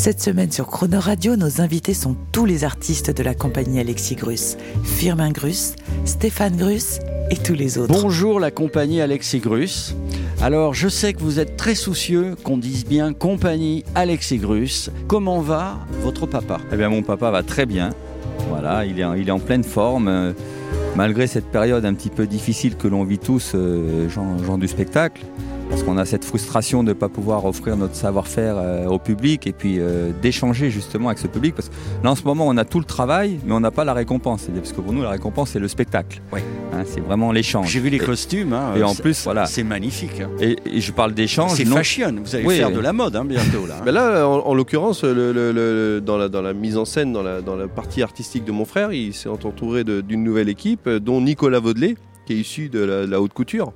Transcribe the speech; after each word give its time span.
Cette 0.00 0.22
semaine 0.22 0.50
sur 0.50 0.66
Croner 0.68 0.96
Radio, 0.96 1.36
nos 1.36 1.60
invités 1.60 1.92
sont 1.92 2.16
tous 2.32 2.46
les 2.46 2.64
artistes 2.64 3.14
de 3.14 3.22
la 3.22 3.34
compagnie 3.34 3.80
Alexis 3.80 4.14
Grus, 4.16 4.56
Firmin 4.82 5.30
Grus, 5.30 5.74
Stéphane 6.06 6.56
Grus 6.56 7.00
et 7.30 7.36
tous 7.36 7.52
les 7.52 7.76
autres. 7.76 7.92
Bonjour 7.92 8.40
la 8.40 8.50
compagnie 8.50 9.02
Alexis 9.02 9.40
Grus. 9.40 9.94
Alors 10.40 10.72
je 10.72 10.88
sais 10.88 11.12
que 11.12 11.20
vous 11.20 11.38
êtes 11.38 11.58
très 11.58 11.74
soucieux 11.74 12.34
qu'on 12.44 12.56
dise 12.56 12.86
bien 12.86 13.12
compagnie 13.12 13.84
Alexis 13.94 14.38
Grus. 14.38 14.88
Comment 15.06 15.42
va 15.42 15.76
votre 16.02 16.24
papa? 16.24 16.60
Eh 16.72 16.76
bien, 16.78 16.88
mon 16.88 17.02
papa 17.02 17.30
va 17.30 17.42
très 17.42 17.66
bien. 17.66 17.90
Voilà, 18.48 18.86
il 18.86 18.98
est, 18.98 19.04
en- 19.04 19.12
il 19.12 19.28
est 19.28 19.32
en 19.32 19.38
pleine 19.38 19.64
forme. 19.64 20.08
euh, 20.08 20.32
malgré 20.96 21.26
cette 21.26 21.44
période 21.52 21.84
un 21.84 21.92
petit 21.92 22.08
peu 22.08 22.26
difficile 22.26 22.74
que 22.76 22.88
l'on 22.88 23.04
vit 23.04 23.18
tous, 23.18 23.52
euh, 23.54 24.08
gens 24.08 24.56
du 24.56 24.66
spectacle, 24.66 25.22
parce 25.70 25.84
qu'on 25.84 25.96
a 25.98 26.04
cette 26.04 26.24
frustration 26.24 26.82
de 26.82 26.88
ne 26.88 26.92
pas 26.94 27.08
pouvoir 27.08 27.44
offrir 27.46 27.76
notre 27.76 27.94
savoir-faire 27.94 28.56
euh, 28.58 28.86
au 28.86 28.98
public 28.98 29.46
et 29.46 29.52
puis 29.52 29.76
euh, 29.78 30.10
d'échanger 30.20 30.68
justement 30.68 31.08
avec 31.08 31.18
ce 31.20 31.28
public. 31.28 31.54
Parce 31.54 31.68
que 31.68 31.74
là, 32.02 32.10
en 32.10 32.16
ce 32.16 32.24
moment, 32.24 32.46
on 32.48 32.56
a 32.56 32.64
tout 32.64 32.80
le 32.80 32.84
travail, 32.84 33.38
mais 33.46 33.52
on 33.52 33.60
n'a 33.60 33.70
pas 33.70 33.84
la 33.84 33.94
récompense. 33.94 34.48
Parce 34.52 34.72
que 34.72 34.80
pour 34.80 34.92
nous, 34.92 35.02
la 35.02 35.10
récompense, 35.10 35.50
c'est 35.50 35.60
le 35.60 35.68
spectacle. 35.68 36.20
Oui. 36.32 36.40
Hein, 36.74 36.82
c'est 36.86 37.00
vraiment 37.00 37.30
l'échange. 37.30 37.68
J'ai 37.70 37.78
vu 37.80 37.88
les 37.88 37.98
Et- 37.98 38.00
costumes. 38.00 38.52
hein, 38.52 38.72
et 38.76 38.82
en 38.82 38.94
c'est- 38.94 39.02
plus, 39.02 39.22
voilà. 39.24 39.46
C'est 39.46 39.62
magnifique. 39.62 40.20
hein. 40.20 40.28
Et, 40.40 40.56
et 40.66 40.80
je 40.80 40.90
parle 40.92 41.14
d'échange. 41.14 41.52
C'est 41.54 41.64
non- 41.64 41.76
fashion. 41.76 42.16
Vous 42.22 42.34
allez 42.34 42.44
Oui. 42.44 42.56
faire 42.56 42.72
de 42.72 42.80
la 42.80 42.92
mode 42.92 43.14
hein, 43.14 43.24
bientôt 43.24 43.64
là. 43.66 43.76
hein. 43.78 43.82
Ben 43.84 43.92
là, 43.92 44.26
en, 44.28 44.40
en 44.40 44.54
l'occurrence, 44.54 45.04
le- 45.04 45.32
le- 45.32 45.52
le- 45.52 46.00
dans, 46.04 46.18
la, 46.18 46.28
dans 46.28 46.42
la 46.42 46.52
mise 46.52 46.76
en 46.76 46.84
scène, 46.84 47.12
dans 47.12 47.22
la, 47.22 47.40
dans 47.42 47.54
la 47.56 47.68
partie 47.68 48.02
artistique 48.02 48.44
de 48.44 48.52
mon 48.52 48.64
frère, 48.64 48.92
il 48.92 49.14
s'est 49.14 49.28
entouré 49.28 49.84
d'une 49.84 50.24
nouvelle 50.24 50.48
équipe, 50.48 50.88
dont 50.88 51.20
Nicolas 51.20 51.60
Vaudelet, 51.60 51.94
qui 52.26 52.32
est 52.32 52.36
issu 52.36 52.68
de 52.68 52.80
la, 52.80 53.06
de 53.06 53.10
la 53.10 53.20
haute 53.20 53.32
couture 53.32 53.72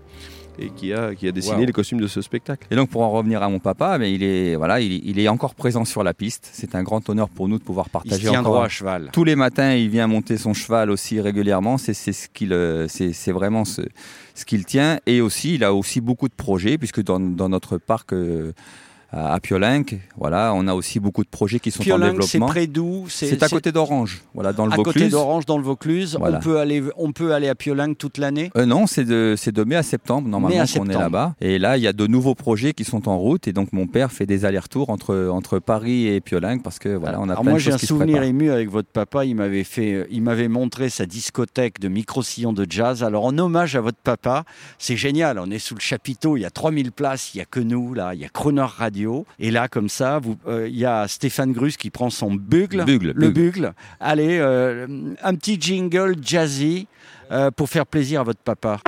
et 0.59 0.71
qui 0.71 0.93
a, 0.93 1.15
qui 1.15 1.27
a 1.29 1.33
dessiné 1.33 1.57
Wow. 1.61 1.65
les 1.67 1.73
costumes 1.73 2.01
de 2.01 2.07
ce 2.07 2.21
spectacle. 2.23 2.67
Et 2.71 2.77
donc 2.77 2.89
pour 2.91 3.03
en 3.03 3.11
revenir 3.11 3.43
à 3.43 3.49
mon 3.49 3.59
papa, 3.59 3.99
mais 3.99 4.13
il 4.13 4.23
est 4.23 4.55
voilà, 4.57 4.81
il, 4.81 5.07
il 5.09 5.19
est 5.19 5.29
encore 5.29 5.55
présent 5.55 5.85
sur 5.85 6.03
la 6.05 6.15
piste. 6.15 6.49
C'est 6.53 6.75
un 6.75 6.83
grand 6.83 7.09
honneur 7.09 7.29
pour 7.29 7.49
nous 7.49 7.59
de 7.59 7.63
pouvoir 7.65 7.87
Il 7.89 7.93
partager 7.93 8.29
tient 8.29 8.41
encore. 8.41 8.53
droit 8.55 8.65
à 8.65 8.69
cheval. 8.69 9.11
Tous 9.13 9.25
les 9.25 9.37
matins, 9.37 9.73
il 9.75 9.89
vient 9.89 10.07
monter 10.07 10.37
son 10.37 10.55
cheval 10.55 10.91
aussi 10.91 11.21
régulièrement. 11.21 11.79
C'est 11.79 11.95
ce 11.95 12.29
qu'il, 12.29 12.53
euh, 12.53 12.87
c'est 12.89 13.33
vraiment 13.33 13.65
ce, 13.65 13.83
ce 14.35 14.45
qu'il 14.45 14.65
tient. 14.65 14.99
Et 15.07 15.21
aussi, 15.21 15.55
il 15.57 15.65
a 15.65 15.75
aussi 15.75 16.01
beaucoup 16.01 16.29
de 16.29 16.35
projets 16.35 16.79
puisque 16.79 17.03
dans, 17.03 17.21
dans 17.21 17.49
notre 17.49 17.79
parc 17.79 18.13
euh, 18.13 18.53
à 19.17 19.39
Piolenc, 19.41 19.85
voilà, 20.17 20.53
on 20.55 20.67
a 20.67 20.75
aussi 20.75 20.99
beaucoup 20.99 21.23
de 21.23 21.29
projets 21.29 21.61
qui 21.61 21.71
sont 21.71 21.83
en 21.83 21.85
c'est 21.85 21.99
développement. 21.99 22.47
près 22.47 22.67
d'où 22.67 23.07
C'est 23.09 23.43
à 23.43 23.49
côté 23.49 23.71
d'Orange, 23.71 24.23
voilà, 24.35 24.53
dans 24.53 24.67
le 24.67 24.73
à 24.73 24.77
côté 24.77 24.91
Vaucluse. 24.91 25.11
d'Orange 25.13 25.47
dans 25.47 25.57
le 25.57 25.63
Vaucluse. 25.63 26.17
Voilà. 26.19 26.39
On 26.39 26.41
peut 26.41 26.59
aller, 26.59 26.83
on 26.97 27.13
peut 27.13 27.33
aller 27.33 27.49
à 27.49 27.55
Piolenc 27.55 27.95
toute 27.95 28.19
l'année. 28.19 28.51
Euh, 28.57 28.67
non, 28.67 28.87
c'est 28.87 29.05
de, 29.05 29.37
de 29.51 29.65
mai 29.65 29.77
à 29.77 29.83
septembre, 29.83 30.29
normalement, 30.29 30.65
qu'on 30.77 30.89
est 30.89 30.95
là-bas. 30.95 31.35
Et 31.41 31.59
là, 31.59 31.77
il 31.77 31.83
y 31.83 31.87
a 31.87 31.93
de 31.93 32.07
nouveaux 32.07 32.35
projets 32.35 32.73
qui 32.73 32.85
sont 32.85 33.09
en 33.09 33.17
route. 33.19 33.47
Et 33.47 33.53
donc, 33.53 33.73
mon 33.73 33.87
père 33.87 34.11
fait 34.11 34.27
des 34.27 34.45
allers-retours 34.45 34.91
entre, 34.91 35.29
entre 35.31 35.61
Paris 35.61 36.09
et 36.09 36.21
Piolenc 36.21 36.59
parce 36.59 36.79
que, 36.81 36.89
voilà, 36.89 37.21
on 37.21 37.29
a 37.29 37.33
Alors 37.33 37.43
plein 37.43 37.51
moi 37.53 37.59
j'ai 37.61 37.73
un 37.73 37.77
qui 37.77 37.87
souvenir 37.87 38.23
ému 38.23 38.51
avec 38.51 38.69
votre 38.69 38.89
papa. 38.89 39.25
Il 39.25 39.37
m'avait 39.37 39.65
fait, 39.65 40.07
il 40.11 40.23
m'avait 40.23 40.49
montré 40.49 40.89
sa 40.91 41.07
discothèque 41.07 41.79
de 41.79 41.89
micro-sillon 41.89 42.53
de 42.53 42.67
jazz. 42.69 43.05
Alors 43.05 43.25
en 43.27 43.39
hommage 43.39 43.77
à 43.77 43.81
votre 43.81 43.99
papa, 43.99 44.45
c'est 44.79 44.97
génial. 44.97 45.39
On 45.39 45.51
est 45.51 45.59
sous 45.59 45.75
le 45.75 45.81
chapiteau. 45.81 46.37
Il 46.37 46.41
y 46.41 46.47
a 46.47 46.51
3000 46.51 46.91
places. 46.91 47.35
Il 47.35 47.39
y 47.39 47.41
a 47.41 47.45
que 47.45 47.61
nous 47.61 47.95
là. 47.95 48.15
Il 48.15 48.21
y 48.21 48.25
a 48.25 48.29
Croner 48.29 48.63
Radio. 48.63 49.04
Et 49.39 49.51
là 49.51 49.69
comme 49.69 49.89
ça, 49.89 50.21
euh, 50.47 50.69
il 50.69 50.77
y 50.77 50.85
a 50.85 51.09
Stéphane 51.09 51.53
Grus 51.53 51.77
qui 51.77 51.91
prend 51.91 52.11
son 52.11 52.33
bugle, 52.33 52.85
Bugle, 52.85 53.13
le 53.15 53.31
bugle. 53.31 53.33
bugle. 53.33 53.73
Allez, 54.01 54.39
euh, 54.39 54.87
un 55.23 55.35
petit 55.35 55.61
jingle 55.61 56.17
jazzy 56.23 56.87
euh, 57.31 57.51
pour 57.51 57.69
faire 57.69 57.87
plaisir 57.87 58.21
à 58.21 58.25
votre 58.25 58.41
papa. 58.41 58.79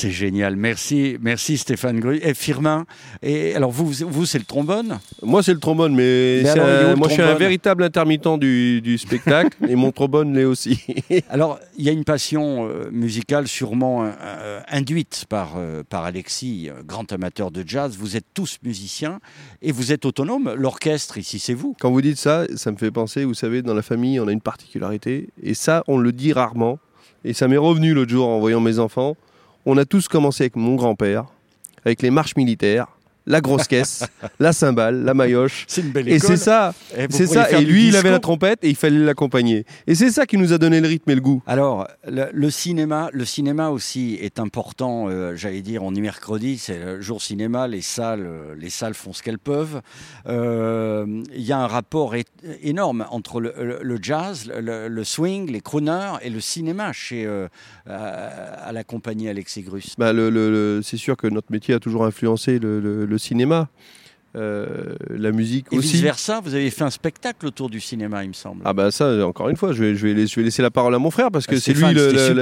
C'est 0.00 0.12
génial. 0.12 0.54
Merci, 0.54 1.16
merci 1.20 1.58
Stéphane 1.58 1.98
Grus. 1.98 2.20
Et 2.22 2.32
Firmin. 2.32 2.86
Et 3.20 3.56
alors 3.56 3.72
vous, 3.72 3.90
vous, 4.06 4.26
c'est 4.26 4.38
le 4.38 4.44
trombone? 4.44 5.00
Moi, 5.24 5.42
c'est 5.42 5.52
le 5.52 5.58
trombone, 5.58 5.92
mais, 5.96 6.48
alors, 6.48 6.66
un- 6.92 6.94
moi, 6.94 7.08
je 7.08 7.14
suis 7.14 7.22
un 7.22 7.34
véritable 7.34 7.82
intermittent 7.82 8.38
du, 8.38 8.80
du 8.80 8.96
spectacle 8.96 9.56
et 9.68 9.74
mon 9.74 9.90
trombone 9.90 10.32
l'est 10.36 10.44
aussi. 10.44 10.80
Alors, 11.30 11.58
il 11.76 11.84
y 11.84 11.88
a 11.88 11.92
une 11.92 12.04
passion 12.04 12.68
euh, 12.68 12.88
musicale 12.92 13.48
sûrement 13.48 14.04
euh, 14.04 14.10
euh, 14.22 14.60
induite 14.68 15.24
par, 15.28 15.54
euh, 15.56 15.82
par 15.82 16.04
Alexis, 16.04 16.70
grand 16.86 17.12
amateur 17.12 17.50
de 17.50 17.64
jazz. 17.66 17.96
Vous 17.98 18.16
êtes 18.16 18.26
tous 18.34 18.58
musiciens 18.62 19.18
et 19.62 19.72
vous 19.72 19.90
êtes 19.90 20.04
autonomes. 20.04 20.54
L'orchestre, 20.56 21.18
ici, 21.18 21.40
c'est 21.40 21.54
vous. 21.54 21.74
Quand 21.80 21.90
vous 21.90 22.02
dites 22.02 22.18
ça, 22.18 22.44
ça 22.54 22.70
me 22.70 22.76
fait 22.76 22.92
penser, 22.92 23.24
vous 23.24 23.34
savez, 23.34 23.62
dans 23.62 23.74
la 23.74 23.82
famille, 23.82 24.20
on 24.20 24.28
a 24.28 24.32
une 24.32 24.40
particularité, 24.42 25.28
et 25.42 25.54
ça, 25.54 25.82
on 25.88 25.98
le 25.98 26.12
dit 26.12 26.32
rarement. 26.32 26.78
Et 27.24 27.32
ça 27.34 27.48
m'est 27.48 27.56
revenu 27.56 27.94
l'autre 27.94 28.12
jour 28.12 28.28
en 28.28 28.38
voyant 28.38 28.60
mes 28.60 28.78
enfants. 28.78 29.16
On 29.70 29.76
a 29.76 29.84
tous 29.84 30.08
commencé 30.08 30.44
avec 30.44 30.56
mon 30.56 30.76
grand-père, 30.76 31.26
avec 31.84 32.00
les 32.00 32.08
marches 32.10 32.36
militaires, 32.36 32.86
la 33.28 33.40
grosse 33.40 33.68
caisse, 33.68 34.04
la 34.40 34.52
cymbale, 34.52 35.04
la 35.04 35.14
maillotche. 35.14 35.64
C'est 35.68 35.82
une 35.82 35.90
belle 35.92 36.08
Et 36.08 36.18
c'est 36.18 36.36
ça, 36.36 36.74
c'est 37.10 37.26
ça. 37.26 37.50
Et 37.52 37.64
lui, 37.64 37.88
il 37.88 37.96
avait 37.96 38.10
la 38.10 38.18
trompette 38.18 38.58
et 38.64 38.68
il 38.70 38.74
fallait 38.76 38.98
l'accompagner. 38.98 39.64
Et 39.86 39.94
c'est 39.94 40.10
ça 40.10 40.26
qui 40.26 40.36
nous 40.38 40.52
a 40.52 40.58
donné 40.58 40.80
le 40.80 40.88
rythme 40.88 41.10
et 41.10 41.14
le 41.14 41.20
goût. 41.20 41.42
Alors, 41.46 41.86
le, 42.08 42.26
le 42.32 42.50
cinéma, 42.50 43.10
le 43.12 43.24
cinéma 43.24 43.68
aussi 43.70 44.18
est 44.20 44.40
important. 44.40 45.08
euh, 45.08 45.36
J'allais 45.36 45.62
dire, 45.62 45.82
on 45.84 45.94
est 45.94 46.00
mercredi, 46.00 46.58
c'est 46.58 46.78
le 46.78 47.00
jour 47.00 47.22
cinéma. 47.22 47.68
Les 47.68 47.82
salles, 47.82 48.28
les 48.58 48.70
salles 48.70 48.94
font 48.94 49.12
ce 49.12 49.22
qu'elles 49.22 49.38
peuvent. 49.38 49.80
Euh, 50.26 51.06
Il 51.34 51.42
y 51.42 51.52
a 51.52 51.58
un 51.58 51.66
rapport 51.66 52.14
é- 52.14 52.24
énorme 52.62 53.06
entre 53.10 53.40
le, 53.40 53.52
le- 53.58 53.78
le 53.82 53.98
jazz, 54.00 54.50
le, 54.54 54.88
le 54.88 55.04
swing, 55.04 55.50
les 55.50 55.60
crooners 55.60 56.18
et 56.22 56.30
le 56.30 56.40
cinéma 56.40 56.92
chez 56.92 57.24
euh, 57.26 57.48
à, 57.88 57.94
à 58.68 58.72
la 58.72 58.84
compagnie 58.84 59.28
Alexis 59.28 59.62
Grus. 59.62 59.94
Bah, 59.98 60.12
le- 60.12 60.30
le- 60.30 60.50
le- 60.50 60.80
c'est 60.82 60.96
sûr 60.96 61.16
que 61.16 61.26
notre 61.26 61.50
métier 61.52 61.74
a 61.74 61.78
toujours 61.80 62.04
influencé 62.04 62.58
le, 62.58 62.80
le- 63.18 63.28
cinéma, 63.28 63.68
Euh, 64.36 64.94
la 65.08 65.32
musique 65.32 65.66
Et 65.72 65.78
aussi. 65.78 65.92
vice 65.94 66.02
versa, 66.02 66.40
vous 66.44 66.54
avez 66.54 66.70
fait 66.70 66.84
un 66.84 66.90
spectacle 66.90 67.46
autour 67.46 67.70
du 67.70 67.80
cinéma, 67.80 68.22
il 68.24 68.28
me 68.28 68.32
semble. 68.34 68.60
Ah 68.66 68.74
bah 68.74 68.90
ça, 68.90 69.26
encore 69.26 69.48
une 69.48 69.56
fois, 69.56 69.72
je 69.72 69.82
vais, 69.82 69.94
je 69.96 70.06
vais, 70.06 70.12
laisser, 70.12 70.34
je 70.34 70.36
vais 70.40 70.44
laisser 70.44 70.60
la 70.62 70.70
parole 70.70 70.94
à 70.94 70.98
mon 70.98 71.10
frère 71.10 71.30
parce 71.30 71.46
que 71.46 71.56
Ah, 71.56 71.58
c'est 71.60 71.72
lui 71.72 71.94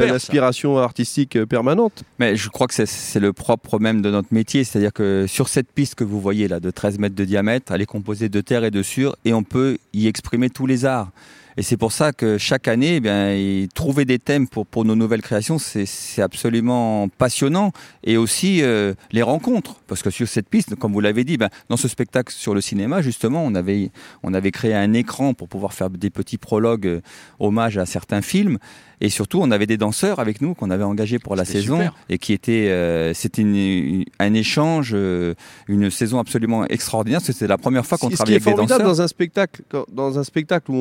l'aspiration 0.08 0.76
artistique 0.78 1.36
euh, 1.36 1.46
permanente. 1.46 2.02
Mais 2.18 2.34
je 2.36 2.48
crois 2.48 2.66
que 2.66 2.74
c'est- 2.74 2.86
c'est 2.86 3.20
le 3.20 3.32
propre 3.32 3.78
même 3.78 4.02
de 4.02 4.10
notre 4.10 4.34
métier. 4.34 4.64
C'est-à-dire 4.64 4.92
que 4.92 5.26
sur 5.28 5.48
cette 5.48 5.70
piste 5.72 5.94
que 5.94 6.04
vous 6.04 6.20
voyez 6.20 6.48
là, 6.48 6.58
de 6.58 6.70
13 6.72 6.98
mètres 6.98 7.14
de 7.14 7.24
diamètre, 7.24 7.72
elle 7.72 7.80
est 7.80 7.86
composée 7.86 8.28
de 8.28 8.40
terre 8.40 8.64
et 8.64 8.72
de 8.72 8.82
sur, 8.82 9.16
et 9.24 9.32
on 9.32 9.44
peut 9.44 9.78
y 9.94 10.08
exprimer 10.08 10.50
tous 10.50 10.66
les 10.66 10.84
arts. 10.84 11.10
Et 11.58 11.62
c'est 11.62 11.78
pour 11.78 11.92
ça 11.92 12.12
que 12.12 12.36
chaque 12.36 12.68
année, 12.68 13.00
eh 13.02 13.68
trouver 13.74 14.04
des 14.04 14.18
thèmes 14.18 14.46
pour, 14.46 14.84
nos 14.84 14.94
nouvelles 14.94 15.22
créations, 15.22 15.58
c'est 15.58 16.20
absolument 16.20 17.08
passionnant. 17.08 17.72
Et 18.04 18.18
aussi 18.18 18.62
euh, 18.62 18.92
les 19.10 19.22
rencontres. 19.22 19.76
Parce 19.86 20.02
que 20.02 20.10
sur 20.10 20.28
cette 20.28 20.48
piste, 20.50 20.74
comme 20.74 20.92
vous 20.92 21.00
l'avez 21.00 21.24
dit, 21.24 21.38
ben, 21.38 21.48
dans 21.70 21.78
ce 21.78 21.88
spectacle 21.88 22.32
sur 22.32 22.54
le 22.54 22.60
cinéma, 22.60 23.00
justement, 23.00 23.42
on 23.42 23.54
avait, 23.54 23.90
on 24.22 24.34
avait 24.34 24.50
créé 24.50 24.74
un 24.74 24.92
écran 24.92 25.32
pour 25.32 25.48
pouvoir 25.48 25.72
faire 25.72 25.88
des 25.88 26.10
petits 26.10 26.38
prologues 26.38 26.86
euh, 26.86 27.00
hommage 27.38 27.78
à 27.78 27.86
certains 27.86 28.20
films. 28.20 28.58
Et 29.02 29.10
surtout, 29.10 29.40
on 29.42 29.50
avait 29.50 29.66
des 29.66 29.76
danseurs 29.76 30.20
avec 30.20 30.40
nous 30.40 30.54
qu'on 30.54 30.70
avait 30.70 30.82
engagés 30.84 31.18
pour 31.18 31.36
la 31.36 31.44
saison 31.44 31.76
super. 31.76 31.94
et 32.08 32.16
qui 32.16 32.32
étaient, 32.32 32.68
euh, 32.70 33.12
c'était 33.12 33.42
une- 33.42 33.54
une- 33.54 34.04
un 34.18 34.32
échange, 34.32 34.92
euh, 34.94 35.34
une 35.68 35.90
saison 35.90 36.18
absolument 36.18 36.64
extraordinaire. 36.66 37.18
parce 37.20 37.26
que 37.26 37.32
C'était 37.34 37.46
la 37.46 37.58
première 37.58 37.84
fois 37.84 37.98
qu'on 37.98 38.06
Ce 38.06 38.12
qui 38.12 38.16
travaillait 38.16 38.36
est 38.38 38.40
avec 38.42 38.54
des 38.54 38.56
formidable 38.56 38.80
danseurs. 38.84 38.96
dans 38.96 39.02
un 39.02 39.08
spectacle, 39.08 39.62
quand- 39.68 39.84
dans 39.92 40.18
un 40.18 40.24
spectacle 40.24 40.70
où 40.70 40.74
on, 40.74 40.78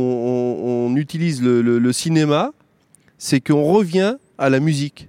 on- 0.87 0.87
on 0.91 0.95
utilise 0.95 1.41
le, 1.41 1.61
le- 1.61 1.77
le 1.79 1.91
cinéma, 1.93 2.51
c'est 3.17 3.41
qu'on 3.41 3.63
revient 3.63 4.15
à 4.37 4.49
la 4.49 4.59
musique. 4.61 5.07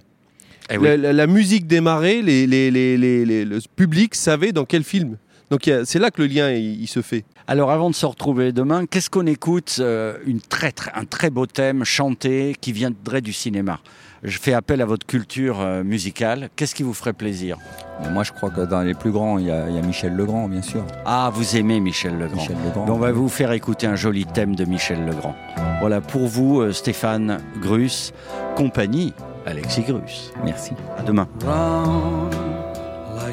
Eh 0.69 0.77
oui. 0.77 0.83
la, 0.89 0.97
la- 0.97 1.13
la 1.13 1.27
musique 1.27 1.65
démarrait, 1.65 2.21
les, 2.21 2.45
les- 2.45 2.69
les- 2.71 2.97
les- 2.97 3.23
les- 3.25 3.45
le 3.45 3.59
public 3.77 4.15
savait 4.15 4.51
dans 4.51 4.65
quel 4.65 4.83
film. 4.83 5.15
Donc 5.49 5.69
c'est 5.85 5.99
là 5.99 6.11
que 6.11 6.21
le 6.21 6.27
lien 6.27 6.51
il, 6.51 6.81
il 6.81 6.87
se 6.87 7.01
fait. 7.01 7.23
Alors 7.47 7.71
avant 7.71 7.89
de 7.89 7.95
se 7.95 8.05
retrouver 8.05 8.51
demain, 8.51 8.85
qu'est-ce 8.85 9.09
qu'on 9.09 9.25
écoute 9.27 9.77
euh, 9.79 10.17
une 10.25 10.41
très, 10.41 10.71
très- 10.71 10.91
Un 10.93 11.05
très 11.05 11.29
beau 11.29 11.45
thème 11.45 11.85
chanté 11.85 12.55
qui 12.59 12.73
viendrait 12.73 13.21
du 13.21 13.31
cinéma? 13.33 13.79
Je 14.23 14.37
fais 14.39 14.53
appel 14.53 14.81
à 14.81 14.85
votre 14.85 15.05
culture 15.05 15.61
euh, 15.61 15.83
musicale. 15.83 16.49
Qu'est-ce 16.55 16.73
qui 16.75 16.81
vous 16.83 16.93
ferait 16.95 17.13
plaisir? 17.13 17.57
Mais 18.01 18.09
moi, 18.09 18.23
je 18.23 18.31
crois 18.31 18.49
que 18.49 18.61
dans 18.61 18.81
les 18.81 18.95
plus 18.95 19.11
grands, 19.11 19.37
il 19.37 19.45
y 19.45 19.51
a, 19.51 19.69
il 19.69 19.75
y 19.75 19.77
a 19.77 19.81
Michel 19.81 20.15
Legrand, 20.15 20.49
bien 20.49 20.63
sûr. 20.63 20.83
Ah, 21.05 21.29
vous 21.33 21.55
aimez 21.55 21.79
Michel 21.79 22.17
Legrand. 22.17 22.35
Michel 22.41 22.57
Legrand. 22.65 22.85
On 22.89 22.97
va 22.97 23.11
vous 23.11 23.29
faire 23.29 23.51
écouter 23.51 23.85
un 23.85 23.95
joli 23.95 24.25
thème 24.25 24.55
de 24.55 24.65
Michel 24.65 25.05
Legrand. 25.05 25.35
Voilà 25.79 26.01
pour 26.01 26.27
vous, 26.27 26.61
euh, 26.61 26.73
Stéphane 26.73 27.39
Grus, 27.61 28.11
compagnie 28.55 29.13
Alexis 29.45 29.83
Grus. 29.83 30.33
Merci. 30.43 30.71
À 30.97 31.03
demain. 31.03 31.27
round 31.45 32.33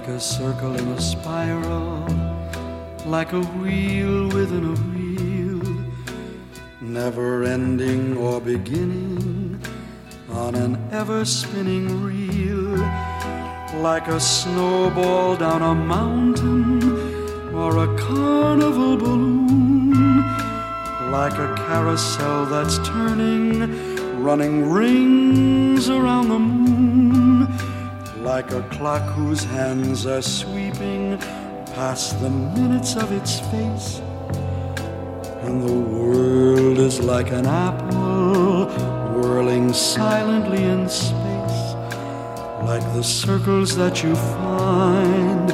like 0.06 0.16
a 0.16 0.20
circle 0.20 0.76
in 0.76 0.86
a 0.88 1.00
spiral, 1.00 2.06
like 3.06 3.32
a 3.32 3.40
wheel 3.40 4.28
within 4.28 4.64
a 4.66 4.76
wheel, 4.92 5.62
never 6.82 7.44
ending 7.44 8.14
or 8.18 8.38
beginning 8.38 9.58
on 10.28 10.54
an 10.56 10.76
ever 10.92 11.24
spinning 11.24 12.02
reel, 12.02 12.76
like 13.80 14.06
a 14.08 14.20
snowball 14.20 15.36
down 15.36 15.62
a 15.62 15.74
mountain 15.74 16.82
or 17.54 17.84
a 17.84 17.98
carnival 17.98 18.98
balloon, 18.98 20.20
like 21.10 21.38
a 21.38 21.54
carousel 21.66 22.44
that's 22.44 22.76
turning, 22.86 24.22
running 24.22 24.68
rings 24.68 25.88
around 25.88 26.28
the 26.28 26.38
moon 26.38 27.13
like 28.24 28.50
a 28.52 28.62
clock 28.70 29.02
whose 29.12 29.44
hands 29.44 30.06
are 30.06 30.22
sweeping 30.22 31.18
past 31.76 32.18
the 32.22 32.30
minutes 32.30 32.96
of 32.96 33.12
its 33.12 33.40
face. 33.52 34.00
And 35.42 35.62
the 35.62 35.74
world 35.74 36.78
is 36.78 37.00
like 37.00 37.30
an 37.32 37.44
apple 37.44 38.64
whirling 39.12 39.74
silently 39.74 40.64
in 40.64 40.88
space, 40.88 41.74
like 42.64 42.82
the 42.94 43.02
circles 43.04 43.76
that 43.76 44.02
you 44.02 44.14
find 44.16 45.50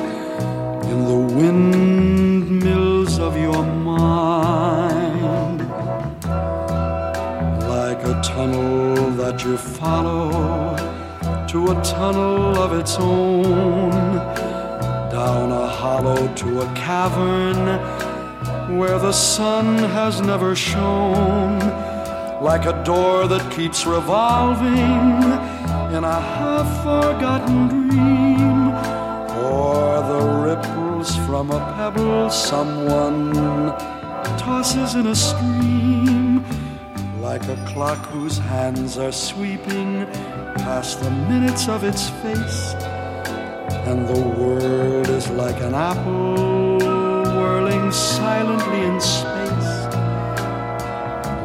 in 0.93 1.05
the 1.07 1.21
windmills 1.35 3.19
of 3.19 3.37
your 3.37 3.65
mind, 3.65 5.59
like 7.69 8.05
a 8.05 8.21
tunnel 8.23 9.11
that 9.23 9.43
you 9.45 9.57
follow 9.57 10.80
to 11.51 11.73
a 11.73 11.83
tunnel 11.83 12.57
of 12.59 12.73
its 12.73 12.97
own, 13.01 13.91
down 15.11 15.51
a 15.51 15.67
hollow 15.67 16.33
to 16.37 16.61
a 16.61 16.67
cavern 16.75 17.59
where 18.79 19.01
the 19.01 19.11
sun 19.11 19.77
has 19.77 20.21
never 20.21 20.55
shone, 20.55 21.59
like 22.41 22.67
a 22.67 22.85
door 22.85 23.27
that 23.27 23.45
keeps 23.51 23.85
revolving 23.85 25.25
in 25.97 26.05
a 26.05 26.21
half 26.39 26.69
forgotten 26.85 27.67
dream, 27.67 28.69
or 29.45 30.01
the 30.13 30.23
ripples 30.47 31.17
from 31.27 31.51
a 31.51 31.59
pebble 31.75 32.31
someone 32.31 33.35
tosses 34.39 34.95
in 34.95 35.09
a 35.09 35.17
stream 35.17 36.20
like 37.21 37.47
a 37.49 37.57
clock 37.69 37.99
whose 38.07 38.39
hands 38.39 38.97
are 38.97 39.13
sweeping 39.13 40.07
past 40.57 41.01
the 41.03 41.11
minutes 41.11 41.69
of 41.69 41.85
its 41.85 42.09
face. 42.23 42.75
And 43.89 44.09
the 44.09 44.21
world 44.39 45.09
is 45.09 45.29
like 45.31 45.61
an 45.61 45.75
apple 45.75 46.79
whirling 46.79 47.93
silently 47.93 48.81
in 48.81 48.99
space, 49.01 49.73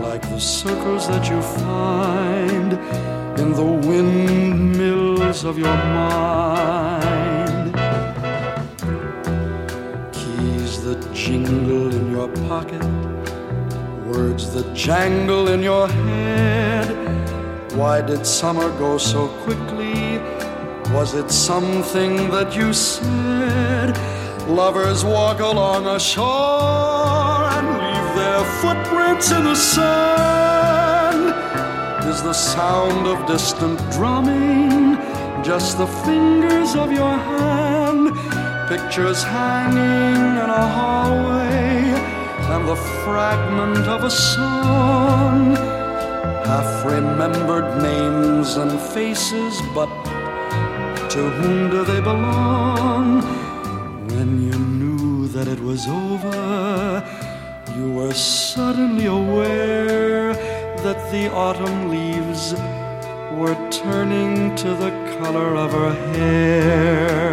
like 0.01 0.21
the 0.29 0.39
circles 0.39 1.07
that 1.09 1.29
you 1.29 1.41
find 1.41 2.73
in 3.39 3.51
the 3.51 3.71
windmills 3.87 5.43
of 5.43 5.59
your 5.59 5.75
mind. 5.75 7.73
Keys 10.13 10.83
that 10.85 11.13
jingle 11.13 11.93
in 11.93 12.11
your 12.11 12.29
pocket 12.47 13.14
words 14.15 14.53
that 14.53 14.73
jangle 14.73 15.49
in 15.49 15.61
your 15.61 15.87
head. 15.87 16.87
Why 17.73 18.01
did 18.01 18.25
summer 18.25 18.69
go 18.79 18.97
so 18.97 19.27
quickly? 19.43 20.19
Was 20.95 21.15
it 21.15 21.29
something 21.29 22.13
that 22.35 22.55
you 22.55 22.71
said? 22.71 23.89
Lovers 24.47 25.03
walk 25.03 25.39
along 25.39 25.87
a 25.87 25.99
shore 25.99 27.39
and 27.55 27.67
leave 27.83 28.09
their 28.21 28.43
footprints 28.61 29.31
in 29.31 29.43
the 29.43 29.55
sand. 29.55 31.25
Is 32.11 32.21
the 32.23 32.37
sound 32.55 33.07
of 33.07 33.17
distant 33.27 33.79
drumming 33.91 34.95
just 35.43 35.77
the 35.77 35.87
fingers 36.07 36.73
of 36.75 36.89
your 36.91 37.17
hand? 37.31 38.05
Pictures 38.69 39.21
hanging 39.23 40.37
in 40.43 40.49
a 40.61 40.67
hallway 40.77 41.74
and 42.55 42.67
the 42.69 42.75
fragment 43.03 43.85
of 43.85 44.05
a 44.05 44.09
song. 44.09 45.55
Half 46.49 46.85
remembered 46.85 47.81
names 47.81 48.55
and 48.55 48.79
faces, 48.95 49.61
but 49.73 49.89
to 51.09 51.21
whom 51.37 51.69
do 51.69 51.83
they 51.83 51.99
belong? 51.99 53.21
When 54.15 54.29
you 54.47 54.57
knew 54.57 55.27
that 55.35 55.49
it 55.49 55.59
was 55.59 55.85
over, 55.87 57.03
you 57.75 57.91
were 57.91 58.13
suddenly 58.13 59.07
aware 59.07 60.33
that 60.85 60.99
the 61.11 61.29
autumn 61.33 61.89
leaves 61.89 62.53
were 63.39 63.57
turning 63.69 64.55
to 64.63 64.69
the 64.83 64.91
color 65.19 65.49
of 65.65 65.71
her 65.73 65.93
hair 66.13 67.25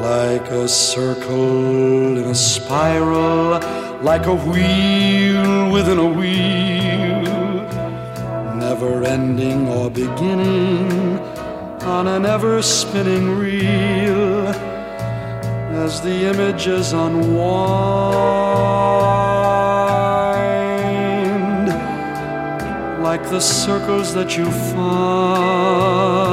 like 0.00 0.48
a 0.50 0.68
circle 0.68 2.16
in 2.16 2.24
a 2.24 2.34
spiral, 2.34 3.58
like 4.02 4.26
a 4.26 4.34
wheel 4.34 5.72
within 5.72 5.98
a 5.98 6.06
wheel, 6.06 7.22
never 8.54 9.02
ending 9.02 9.68
or 9.68 9.90
beginning 9.90 11.18
on 11.82 12.06
an 12.06 12.24
ever 12.26 12.62
spinning 12.62 13.38
reel, 13.38 14.48
as 15.84 16.00
the 16.00 16.26
images 16.30 16.92
unwind, 16.92 17.28
like 23.02 23.22
the 23.30 23.40
circles 23.40 24.14
that 24.14 24.36
you 24.36 24.48
find 24.50 26.27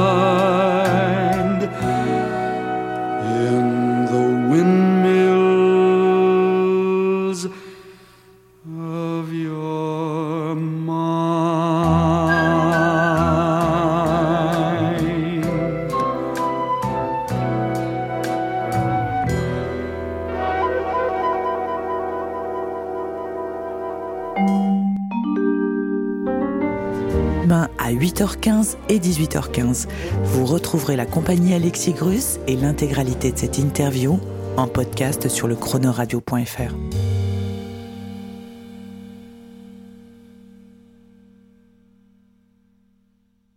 à 27.78 27.92
8h15 27.92 28.76
et 28.88 28.98
18h15, 28.98 29.86
vous 30.24 30.44
retrouverez 30.44 30.96
la 30.96 31.06
compagnie 31.06 31.54
Alexis 31.54 31.92
Grus 31.92 32.40
et 32.48 32.56
l'intégralité 32.56 33.30
de 33.30 33.38
cette 33.38 33.58
interview 33.58 34.18
en 34.56 34.66
podcast 34.66 35.28
sur 35.28 35.46
le 35.46 35.54
chronoradio.fr. 35.54 37.15